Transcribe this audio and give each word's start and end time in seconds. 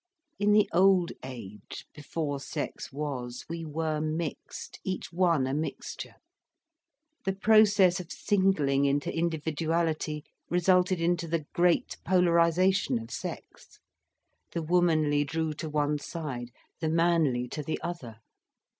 In 0.39 0.51
the 0.53 0.67
old 0.73 1.11
age, 1.23 1.85
before 1.93 2.39
sex 2.39 2.91
was, 2.91 3.45
we 3.47 3.63
were 3.63 4.01
mixed, 4.01 4.79
each 4.83 5.13
one 5.13 5.45
a 5.45 5.53
mixture. 5.53 6.15
The 7.23 7.33
process 7.35 7.99
of 7.99 8.11
singling 8.11 8.85
into 8.85 9.15
individuality 9.15 10.23
resulted 10.49 11.01
into 11.01 11.27
the 11.27 11.45
great 11.53 11.97
polarisation 12.03 12.97
of 12.97 13.11
sex. 13.11 13.77
The 14.53 14.63
womanly 14.63 15.23
drew 15.23 15.53
to 15.53 15.69
one 15.69 15.99
side, 15.99 16.49
the 16.79 16.89
manly 16.89 17.47
to 17.49 17.61
the 17.61 17.79
other. 17.83 18.21